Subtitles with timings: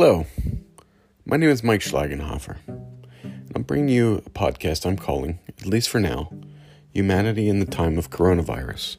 [0.00, 0.26] Hello,
[1.26, 2.58] my name is Mike Schlagenhofer.
[3.52, 6.32] I'm bringing you a podcast I'm calling, at least for now,
[6.92, 8.98] Humanity in the Time of Coronavirus.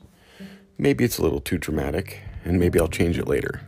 [0.78, 3.62] Maybe it's a little too dramatic, and maybe I'll change it later.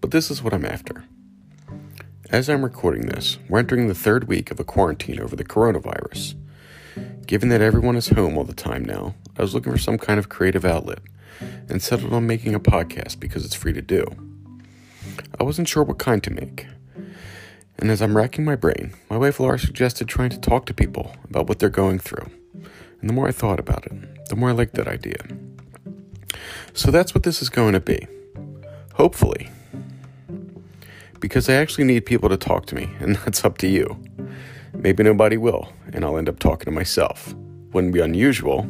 [0.00, 1.04] But this is what I'm after.
[2.30, 6.34] As I'm recording this, we're entering the third week of a quarantine over the coronavirus.
[7.26, 10.18] Given that everyone is home all the time now, I was looking for some kind
[10.18, 11.00] of creative outlet
[11.68, 14.27] and settled on making a podcast because it's free to do.
[15.38, 16.66] I wasn't sure what kind to make.
[17.78, 21.14] And as I'm racking my brain, my wife Laura suggested trying to talk to people
[21.24, 22.26] about what they're going through.
[23.00, 25.18] And the more I thought about it, the more I liked that idea.
[26.72, 28.06] So that's what this is going to be.
[28.94, 29.50] Hopefully.
[31.20, 33.96] Because I actually need people to talk to me, and that's up to you.
[34.72, 37.34] Maybe nobody will, and I'll end up talking to myself.
[37.72, 38.68] Wouldn't be unusual,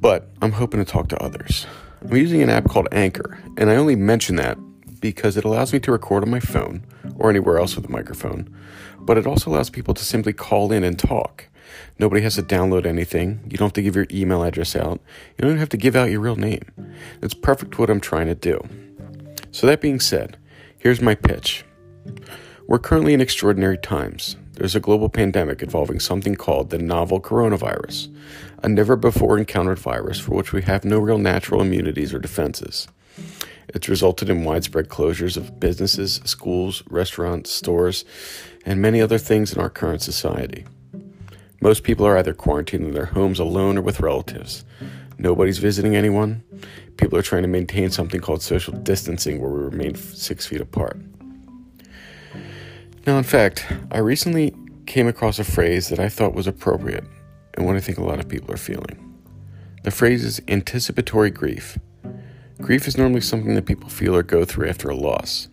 [0.00, 1.66] but I'm hoping to talk to others.
[2.02, 4.58] I'm using an app called Anchor, and I only mention that
[5.00, 6.84] because it allows me to record on my phone
[7.16, 8.54] or anywhere else with a microphone,
[8.98, 11.46] but it also allows people to simply call in and talk.
[11.98, 13.40] Nobody has to download anything.
[13.50, 15.00] You don't have to give your email address out.
[15.36, 16.62] You don't even have to give out your real name.
[17.22, 18.60] It's perfect what I'm trying to do.
[19.52, 20.36] So, that being said,
[20.78, 21.64] here's my pitch.
[22.66, 24.36] We're currently in extraordinary times.
[24.52, 28.14] There's a global pandemic involving something called the novel coronavirus,
[28.62, 32.86] a never before encountered virus for which we have no real natural immunities or defenses.
[33.72, 38.04] It's resulted in widespread closures of businesses, schools, restaurants, stores,
[38.66, 40.64] and many other things in our current society.
[41.60, 44.64] Most people are either quarantined in their homes alone or with relatives.
[45.18, 46.42] Nobody's visiting anyone.
[46.96, 50.98] People are trying to maintain something called social distancing where we remain six feet apart.
[53.06, 54.54] Now, in fact, I recently
[54.86, 57.04] came across a phrase that I thought was appropriate
[57.54, 59.06] and what I think a lot of people are feeling.
[59.84, 61.78] The phrase is anticipatory grief.
[62.60, 65.48] Grief is normally something that people feel or go through after a loss.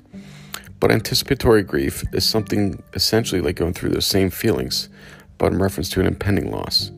[0.80, 4.90] But anticipatory grief is something essentially like going through those same feelings,
[5.38, 6.92] but in reference to an impending loss.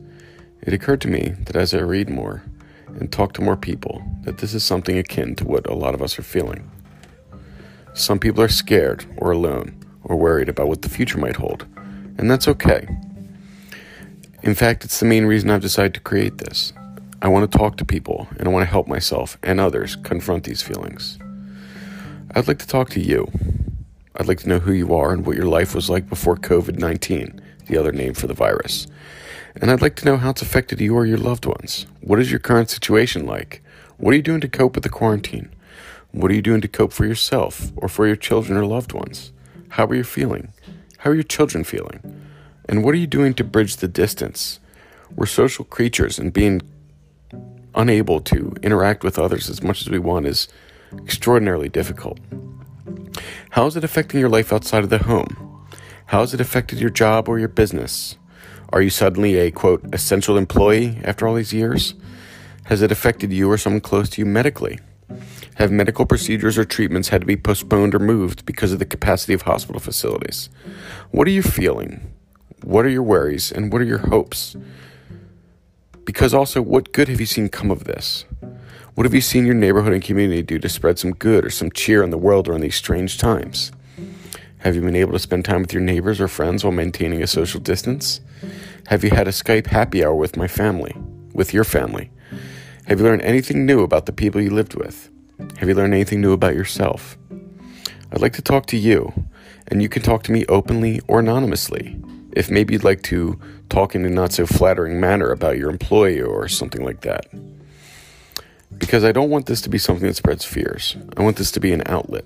[0.62, 2.42] It occurred to me that as I read more
[2.86, 6.02] and talk to more people, that this is something akin to what a lot of
[6.02, 6.70] us are feeling.
[7.94, 11.66] Some people are scared or alone or worried about what the future might hold,
[12.18, 12.86] and that's okay.
[14.42, 16.72] In fact, it's the main reason I've decided to create this.
[17.22, 20.44] I want to talk to people and I want to help myself and others confront
[20.44, 21.18] these feelings.
[22.34, 23.30] I'd like to talk to you.
[24.16, 26.78] I'd like to know who you are and what your life was like before COVID
[26.78, 28.86] 19, the other name for the virus.
[29.56, 31.86] And I'd like to know how it's affected you or your loved ones.
[32.00, 33.62] What is your current situation like?
[33.98, 35.52] What are you doing to cope with the quarantine?
[36.12, 39.30] What are you doing to cope for yourself or for your children or loved ones?
[39.70, 40.54] How are you feeling?
[40.98, 42.00] How are your children feeling?
[42.66, 44.58] And what are you doing to bridge the distance?
[45.14, 46.62] We're social creatures, and being
[47.74, 50.48] unable to interact with others as much as we want is
[50.98, 52.18] extraordinarily difficult.
[53.50, 55.66] How is it affecting your life outside of the home?
[56.06, 58.16] How has it affected your job or your business?
[58.70, 61.94] Are you suddenly a quote essential employee after all these years?
[62.64, 64.78] Has it affected you or someone close to you medically?
[65.56, 69.34] Have medical procedures or treatments had to be postponed or moved because of the capacity
[69.34, 70.48] of hospital facilities?
[71.10, 72.14] What are you feeling?
[72.62, 74.56] What are your worries and what are your hopes?
[76.04, 78.24] Because also, what good have you seen come of this?
[78.94, 81.70] What have you seen your neighborhood and community do to spread some good or some
[81.70, 83.72] cheer in the world during these strange times?
[84.58, 87.26] Have you been able to spend time with your neighbors or friends while maintaining a
[87.26, 88.20] social distance?
[88.88, 90.94] Have you had a Skype happy hour with my family,
[91.32, 92.10] with your family?
[92.86, 95.08] Have you learned anything new about the people you lived with?
[95.58, 97.16] Have you learned anything new about yourself?
[98.12, 99.12] I'd like to talk to you,
[99.68, 101.96] and you can talk to me openly or anonymously.
[102.32, 106.20] If maybe you'd like to talk in a not so flattering manner about your employee
[106.20, 107.26] or something like that.
[108.76, 110.96] Because I don't want this to be something that spreads fears.
[111.16, 112.24] I want this to be an outlet.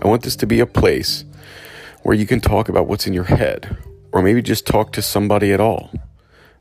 [0.00, 1.24] I want this to be a place
[2.02, 3.76] where you can talk about what's in your head,
[4.12, 5.90] or maybe just talk to somebody at all.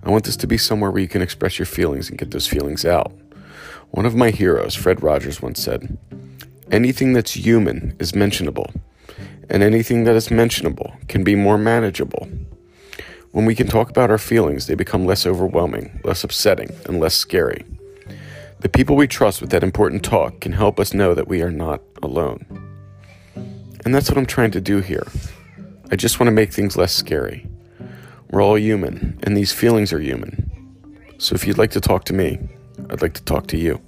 [0.04, 2.48] I want this to be somewhere where you can express your feelings and get those
[2.48, 3.12] feelings out.
[3.92, 5.98] One of my heroes, Fred Rogers, once said,
[6.72, 8.72] Anything that's human is mentionable,
[9.50, 12.28] and anything that is mentionable can be more manageable.
[13.38, 17.14] When we can talk about our feelings, they become less overwhelming, less upsetting, and less
[17.14, 17.64] scary.
[18.62, 21.52] The people we trust with that important talk can help us know that we are
[21.52, 22.48] not alone.
[23.86, 25.06] And that's what I'm trying to do here.
[25.92, 27.48] I just want to make things less scary.
[28.32, 30.50] We're all human, and these feelings are human.
[31.20, 32.40] So if you'd like to talk to me,
[32.90, 33.80] I'd like to talk to you.